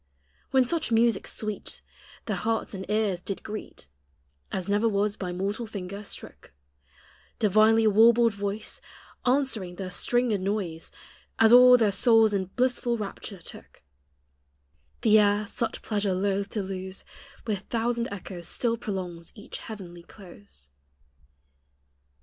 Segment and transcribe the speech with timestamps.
[0.49, 1.83] When such music sweet
[2.25, 3.87] Their hearts and ears did greet
[4.51, 6.53] As never was by mortal finger strook
[7.37, 8.81] Divinely warbled voice
[9.27, 10.91] Answering the stringed noise,
[11.37, 13.83] As all their souls in blissful rapture took;
[15.01, 17.05] The air, such pleasure loath to lose,
[17.45, 20.69] With thousand echoes still prolongs each heavenly close.